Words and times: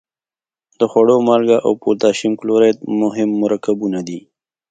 د 0.79 0.81
خوړو 0.91 1.15
مالګه 1.27 1.57
او 1.65 1.71
پوتاشیم 1.83 2.33
کلورایډ 2.39 2.77
مهم 3.01 3.29
مرکبونه 3.43 3.99
دي. 4.07 4.19